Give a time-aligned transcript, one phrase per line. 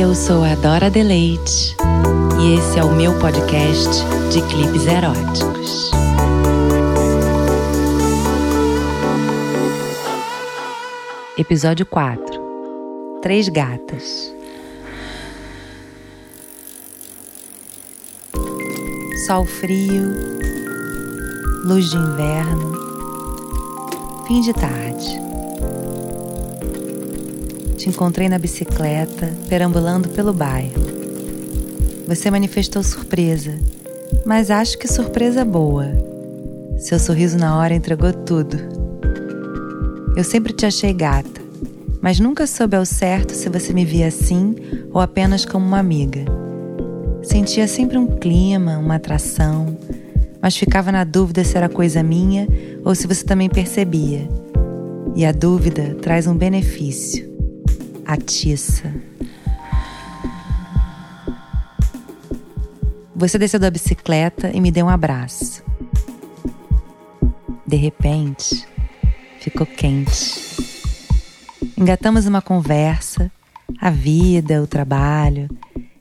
[0.00, 1.76] Eu sou a Dora Deleite
[2.40, 5.90] e esse é o meu podcast de clipes eróticos.
[11.36, 14.34] Episódio 4 Três Gatas
[19.26, 20.14] Sol frio,
[21.66, 22.72] luz de inverno,
[24.26, 25.29] fim de tarde.
[27.80, 30.82] Te encontrei na bicicleta, perambulando pelo bairro.
[32.06, 33.54] Você manifestou surpresa,
[34.26, 35.86] mas acho que surpresa boa.
[36.76, 38.58] Seu sorriso na hora entregou tudo.
[40.14, 41.40] Eu sempre te achei gata,
[42.02, 44.56] mas nunca soube ao certo se você me via assim
[44.92, 46.26] ou apenas como uma amiga.
[47.22, 49.78] Sentia sempre um clima, uma atração,
[50.38, 52.46] mas ficava na dúvida se era coisa minha
[52.84, 54.28] ou se você também percebia.
[55.16, 57.29] E a dúvida traz um benefício
[58.14, 58.92] atiça.
[63.14, 65.62] Você desceu da bicicleta e me deu um abraço.
[67.66, 68.66] De repente,
[69.40, 70.40] ficou quente.
[71.76, 73.30] Engatamos uma conversa,
[73.80, 75.48] a vida, o trabalho,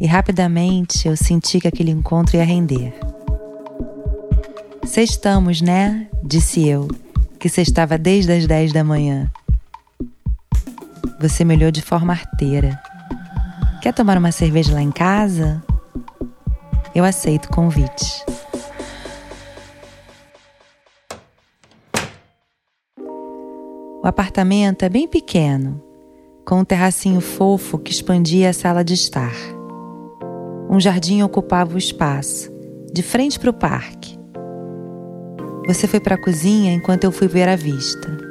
[0.00, 2.94] e rapidamente eu senti que aquele encontro ia render.
[4.84, 6.08] Sextamos, né?
[6.24, 6.88] Disse eu,
[7.38, 9.30] que estava desde as 10 da manhã.
[11.20, 12.80] Você me olhou de forma arteira.
[13.82, 15.62] Quer tomar uma cerveja lá em casa?
[16.94, 18.24] Eu aceito o convite.
[24.02, 25.84] O apartamento é bem pequeno,
[26.46, 29.34] com um terracinho fofo que expandia a sala de estar.
[30.70, 32.50] Um jardim ocupava o espaço,
[32.90, 34.18] de frente para o parque.
[35.66, 38.29] Você foi para a cozinha enquanto eu fui ver a vista.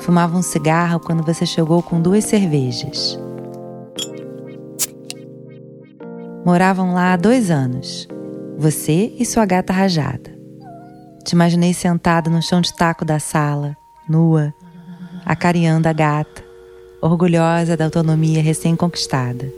[0.00, 3.18] Fumava um cigarro quando você chegou com duas cervejas.
[6.44, 8.08] Moravam lá há dois anos,
[8.58, 10.34] você e sua gata rajada.
[11.24, 13.76] Te imaginei sentada no chão de taco da sala,
[14.08, 14.54] nua,
[15.24, 16.42] acarinhando a gata,
[17.02, 19.52] orgulhosa da autonomia recém-conquistada.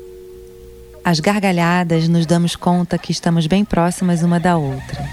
[1.05, 5.09] Às gargalhadas, nos damos conta que estamos bem próximas uma da outra.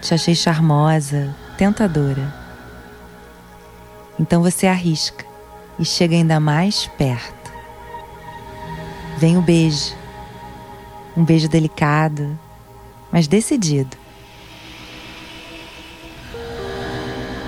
[0.00, 2.32] Te achei charmosa, tentadora.
[4.18, 5.24] Então você arrisca
[5.78, 7.52] e chega ainda mais perto.
[9.18, 9.94] Vem o beijo.
[11.16, 12.38] Um beijo delicado,
[13.10, 13.96] mas decidido.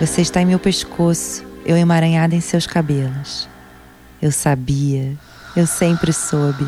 [0.00, 3.48] Você está em meu pescoço, eu emaranhada em seus cabelos.
[4.20, 5.16] Eu sabia,
[5.56, 6.66] eu sempre soube.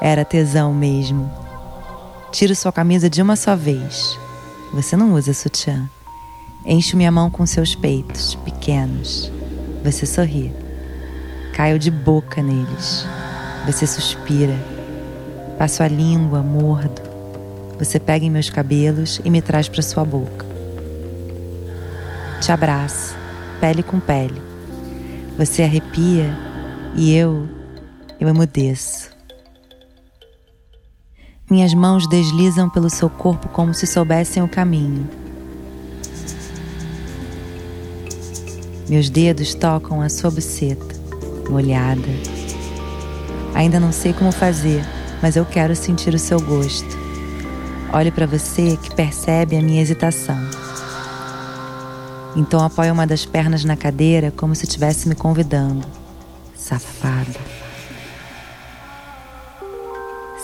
[0.00, 1.32] Era tesão mesmo.
[2.30, 4.18] Tiro sua camisa de uma só vez.
[4.72, 5.88] Você não usa sutiã.
[6.70, 9.32] Encho minha mão com seus peitos pequenos.
[9.82, 10.52] Você sorri.
[11.54, 13.06] Caio de boca neles.
[13.64, 14.54] Você suspira.
[15.56, 17.00] Passo a língua, mordo.
[17.78, 20.44] Você pega em meus cabelos e me traz para sua boca.
[22.42, 23.16] Te abraço,
[23.62, 24.42] pele com pele.
[25.38, 26.36] Você arrepia
[26.94, 27.48] e eu,
[28.20, 29.10] eu emudeço.
[31.50, 35.08] Minhas mãos deslizam pelo seu corpo como se soubessem o caminho.
[38.88, 40.94] Meus dedos tocam a sua buceta,
[41.50, 42.08] molhada.
[43.54, 44.82] Ainda não sei como fazer,
[45.22, 46.96] mas eu quero sentir o seu gosto.
[47.92, 50.38] Olho para você que percebe a minha hesitação.
[52.34, 55.86] Então apoio uma das pernas na cadeira como se estivesse me convidando.
[56.56, 57.38] Safado.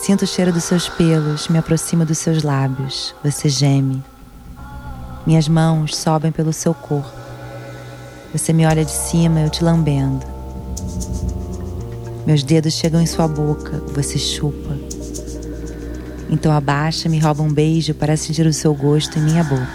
[0.03, 3.15] Sinto o cheiro dos seus pelos, me aproximo dos seus lábios.
[3.25, 4.05] Você geme.
[5.27, 7.24] Minhas mãos sobem pelo seu corpo.
[8.35, 10.27] Você me olha de cima, eu te lambendo.
[12.27, 14.77] Meus dedos chegam em sua boca, você chupa.
[16.29, 19.69] Então abaixa, me rouba um beijo para sentir o seu gosto em minha boca.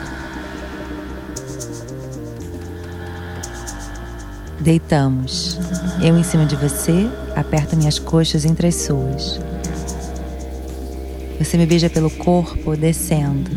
[4.59, 5.58] Deitamos.
[6.02, 9.40] Eu em cima de você, aperto minhas coxas entre as suas.
[11.40, 13.50] Você me beija pelo corpo, descendo.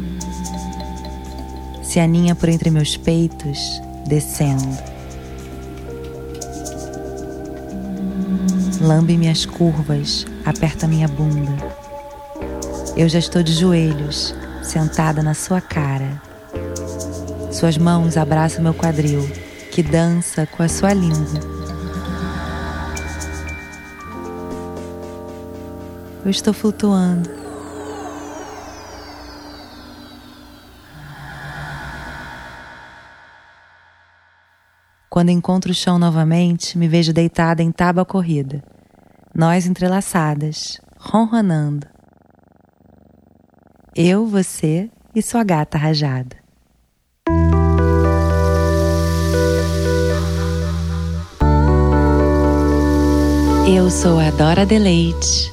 [1.83, 4.92] Se aninha por entre meus peitos, descendo.
[8.83, 11.53] Lambe minhas curvas, aperta minha bunda.
[12.97, 16.21] Eu já estou de joelhos, sentada na sua cara.
[17.53, 19.23] Suas mãos abraçam meu quadril,
[19.71, 21.41] que dança com a sua língua.
[26.25, 27.42] Eu estou flutuando.
[35.13, 38.65] Quando encontro o chão novamente, me vejo deitada em tábua corrida,
[39.35, 41.87] nós entrelaçadas, ronronando.
[43.95, 46.35] Eu, você e sua gata rajada.
[53.69, 55.53] Eu sou a Dora Deleite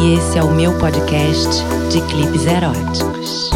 [0.00, 1.62] e esse é o meu podcast
[1.92, 3.50] de clipes eróticos.